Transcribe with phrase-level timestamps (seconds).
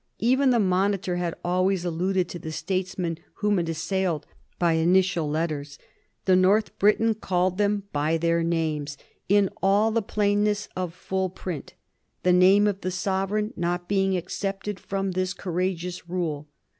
[0.17, 4.25] Even the Monitor had always alluded to the statesmen whom it assailed
[4.57, 5.77] by initial letters.
[6.25, 8.97] The North Briton called them by their names
[9.29, 11.75] in all the plainness of full print,
[12.23, 16.49] the name of the sovereign not being excepted from this courageous rule.